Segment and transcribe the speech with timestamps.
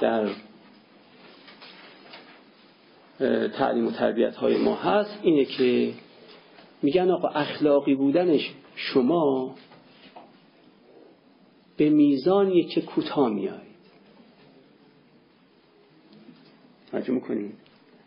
[0.00, 0.28] در
[3.48, 5.18] تعلیم و تربیت های ما هست.
[5.22, 5.92] اینه که
[6.82, 9.54] میگن آقا اخلاقی بودنش شما
[11.76, 13.68] به میزانیه که کوتاه میایید.
[16.90, 17.52] توجه می‌کنید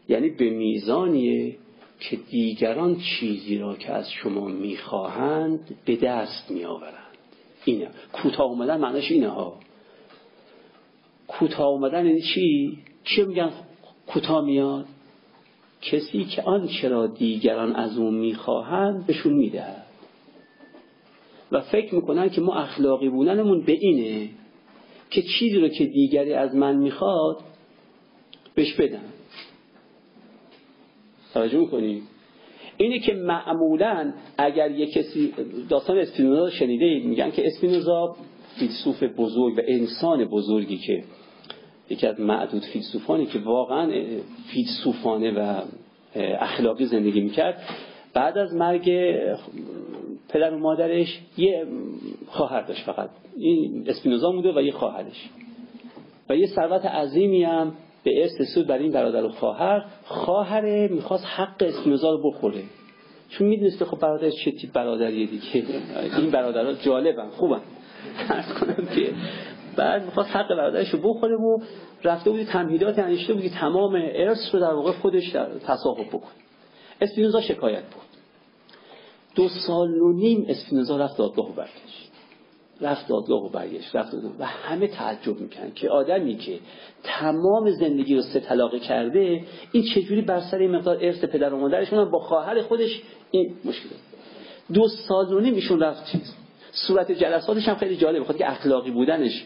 [0.09, 1.57] یعنی به میزانیه
[1.99, 6.95] که دیگران چیزی را که از شما می‌خواهند به دست میآورند.
[7.65, 7.89] اینه.
[8.13, 9.59] کوتاه اومدن معناش اینه ها.
[11.31, 13.51] کوتاه اومدن یعنی چی؟ چی میگن
[14.07, 14.85] کوتاه میاد؟
[15.81, 19.85] کسی که آنچه را دیگران از اون می‌خواهند بهشون می‌دهد.
[21.51, 24.29] و فکر می‌کنن که ما اخلاقی بودنمون به اینه
[25.09, 27.37] که چیزی رو که دیگری از من می‌خواد
[28.55, 29.03] بهش بدم.
[31.33, 32.01] توجه می‌کنی؟
[32.77, 35.33] اینه که معمولا اگر یه کسی
[35.69, 38.15] داستان اسپینوزا شنیده میگن که اسپینوزا
[38.59, 41.03] فیلسوف بزرگ و انسان بزرگی که
[41.91, 43.91] یکی از معدود فیلسوفانی که واقعا
[44.47, 45.61] فیلسوفانه و
[46.15, 47.61] اخلاقی زندگی می‌کرد
[48.13, 48.89] بعد از مرگ
[50.29, 51.65] پدر و مادرش یه
[52.27, 53.09] خواهر داشت فقط.
[53.37, 55.29] این اسپینوزا بوده و یه خواهرش.
[56.29, 59.85] و یه ثروت عظیمی هم به ارث سود برای این برادر و خواهر.
[60.05, 62.61] خواهر می‌خواست حق اسپینوزا رو بخوره.
[63.29, 65.63] چون می‌دونسته خب برادر چه تیپ برادریه دیگه.
[66.17, 67.61] این برادرها جالبن خوبن.
[68.27, 69.09] فرض کنم که
[69.81, 71.57] بعد می‌خواست حق برادرش رو بخوره و
[72.03, 75.29] رفته بودی تمهیدات انشته بودی تمام ارث رو در واقع خودش
[75.67, 76.31] تصاحب بکنه
[77.01, 78.03] اسپینوزا شکایت بود.
[79.35, 82.11] دو سال و نیم اسپینوزا رفت دادگاه و برگشت.
[82.81, 84.31] رفت دادگاه و برگشت رفت دادگاه.
[84.39, 86.59] و همه تعجب می‌کنن که آدمی که
[87.03, 91.57] تمام زندگی رو سه طلاقه کرده این چجوری بر سر این مقدار ارث پدر و
[91.57, 93.89] مادرشون با خواهر خودش این مشکل
[94.73, 96.35] دو سال و نیم ایشون رفت چیز؟
[96.71, 99.45] صورت جلساتش هم خیلی جالبه خود که اخلاقی بودنش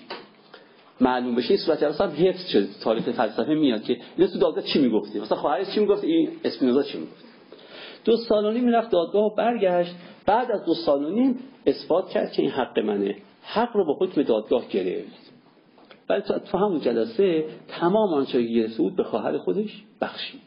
[1.01, 4.79] معلوم بشه این صورت جلسات حفظ شده تاریخ فلسفه میاد که اینا تو دادگاه چی
[4.79, 7.25] می‌گفتی مثلا خواهرش چی می‌گفت این اسپینوزا چی می‌گفت
[8.05, 9.95] دو سال و نیم می‌رفت دادگاه و برگشت.
[10.25, 11.33] بعد از دو سال
[11.65, 13.15] اثبات کرد که این حق منه.
[13.41, 15.31] حق رو با حکم دادگاه گرفت.
[16.09, 20.41] ولی تو همون جلسه تمام آنچه گرفته بود به خواهر خودش بخشید.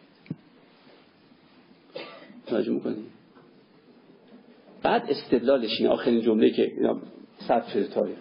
[2.46, 3.04] توجه می‌کنی؟
[4.82, 6.72] بعد استدلالش این آخرین جمله که
[7.48, 8.16] ثبت شده تاریخ.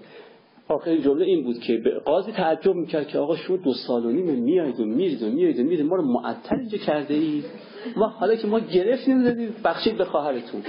[0.69, 4.25] آخرین جمله این بود که قاضی تعجب می‌کرد که آقا شما دو سال و نیم
[4.25, 5.85] میایید و میرید و میایید و میرید.
[5.85, 7.45] ما رو معطل اینجا کرده اید
[7.95, 10.63] ما حالا که ما گرفتیم دادید بخشید به خواهرتون.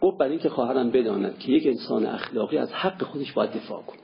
[0.00, 3.98] گفت برای اینکه خواهرم بداند که یک انسان اخلاقی از حق خودش باید دفاع کنه.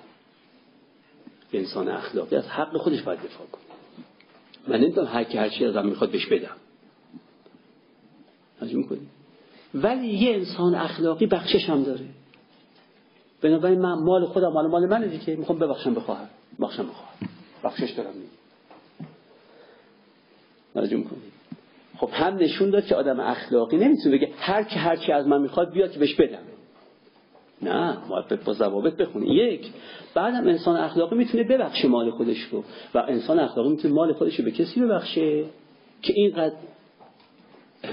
[1.53, 3.63] انسان اخلاقی از حق خودش باید دفاع کنه.
[4.69, 6.57] من نمی‌دونم هر کی هر چی ازم می‌خواد بهش بدم.
[9.75, 12.05] ولی یه انسان اخلاقی بخشش هم داره.
[13.43, 16.29] بنابراین من مال خودم مال مال منه دیگه می‌خوام ببخشم بخواهم
[16.61, 17.15] بخشم بخواهم
[17.65, 18.11] بخشش دارم.
[20.75, 21.21] توجه کنی
[21.97, 25.41] خب هم نشون داد که آدم اخلاقی نمی‌تونه بگه هر کی هر چی از من
[25.41, 26.39] می‌خواد بیاد که بهش بدم.
[27.63, 29.67] نه باید با ضوابط بخونه یک
[30.15, 32.65] بعدم انسان اخلاقی می‌تونه ببخشه مال خودش رو
[32.95, 35.45] و انسان اخلاقی می‌تونه مال خودش رو به کسی ببخشه
[36.03, 36.55] که اینقدر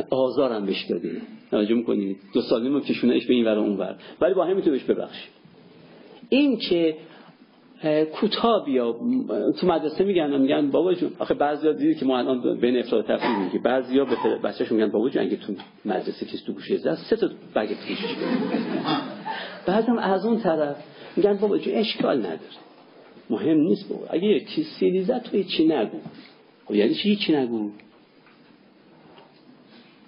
[0.09, 1.21] آزارم بهش داده.
[1.51, 4.77] توجه می‌کنید دو سالی ما کشونهش به این ور اون ور ولی با هم می‌تونه
[4.77, 5.29] بهش ببخشه
[6.29, 6.95] این که
[8.13, 8.95] کوتاه بیا
[9.59, 13.39] تو مدرسه میگن میگن بابا جون آخه بعضیا دیدی که ما الان بین افراد تفریح
[13.39, 15.53] میگه بعضیا به بچه‌شون میگن بابا جون اگه تو
[15.85, 17.97] مدرسه کسی تو گوشه زد سه تا بگ پیش
[19.65, 20.75] بعضم از اون طرف
[21.15, 22.39] میگن بابا جون اشکال نداره.
[23.29, 24.05] مهم نیست بابا.
[24.09, 25.97] اگه چیز سیلی زد تو چی نگو.
[26.65, 27.71] خب یعنی چی چی نگو؟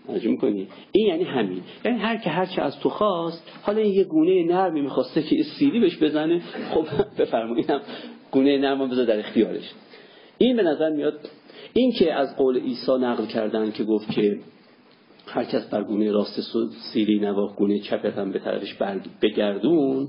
[0.09, 0.67] توجه می‌کنی.
[0.91, 1.61] این یعنی همین.
[1.85, 5.79] یعنی هر که هر چه از تو خواست حالا یه گونه نرمی می‌خواسته که سیلی
[5.79, 6.39] بهش بزنه
[6.73, 6.85] خب
[7.19, 7.71] بفرمایید.
[8.31, 9.71] گونه نرم بذار در اختیارش.
[10.37, 11.19] این به نظر میاد
[11.73, 14.39] این که از قول عیسی نقل کردن که گفت که
[15.27, 16.41] هر کس بر گونه راست
[16.93, 18.73] سیلی نواخت گونه چپت هم به طرفش
[19.21, 20.07] بگردون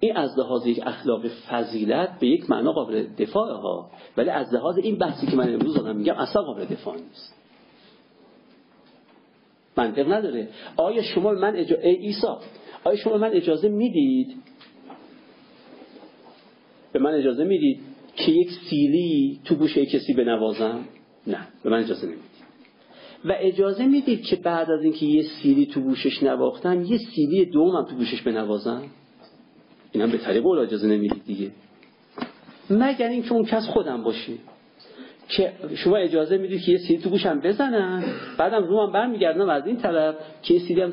[0.00, 3.90] این از لحاظ یک اخلاق فضیلت به یک معنا قابل دفاع ها.
[4.16, 7.41] ولی از لحاظ این بحثی که من امروز دارم میگم اصلا قابل دفاع نیست.
[9.76, 10.48] منطق نداره.
[10.76, 11.76] آیا شما من اجا...
[11.76, 12.40] ای ایسا
[12.84, 14.36] آیا شما من اجازه می‌دید؟
[16.92, 17.80] به من اجازه می‌دید
[18.16, 20.84] که یک سیلی تو گوشه کسی بنوازم؟
[21.26, 22.32] نه به من اجازه نمی‌دید.
[23.24, 27.84] و اجازه می‌دید که بعد از اینکه یه سیلی تو گوشش نواختم یه سیلی دومم
[27.84, 28.82] تو گوشش بنوازم؟
[29.92, 31.50] اینم به طریق اجازه نمی‌دید دیگه.
[32.70, 34.32] مگر اینکه اون کس خودم باشه.
[35.36, 38.04] که شما اجازه می‌دید که یه سیدی تو گوشم بزنن
[38.38, 40.92] بعدم روم برمیگردم از این طرف که یه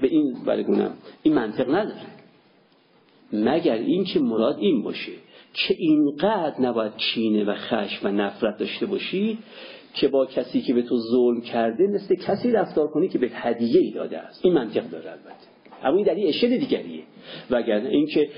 [0.00, 0.90] به این برگونم
[1.22, 2.06] این منطق نداره.
[3.32, 5.12] مگر این که مراد این باشه
[5.54, 9.38] که اینقدر نباید کینه و خشم و نفرت داشته باشی
[9.94, 13.80] که با کسی که به تو ظلم کرده مثل کسی رفتار کنی که به هدیه
[13.80, 14.44] ای داده است.
[14.44, 15.46] این منطق داره البته.
[15.84, 17.02] اما این این اشل دیگریه.
[17.50, 18.28] وگرنه اینکه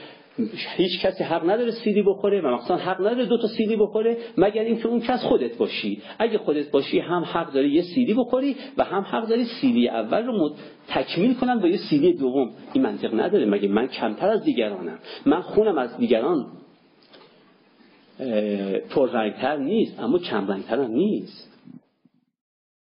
[0.76, 4.62] هیچ کسی حق نداره سیلی بخوره و مخصوصا حق نداره دو تا سیلی بخوره مگر
[4.62, 6.02] اینکه اون کس خودت باشی.
[6.18, 10.26] اگه خودت باشی هم حق داری یه سیلی بخوری و هم حق داری سیلی اول
[10.26, 10.54] رو
[10.88, 12.50] تکمیل کنن با یه سیلی دوم.
[12.72, 13.46] این منطق نداره.
[13.46, 16.46] مگه من کمتر از دیگرانم؟ من خونم از دیگران
[18.90, 21.55] پررنگتر نیست اما کم رنگتر هم نیست.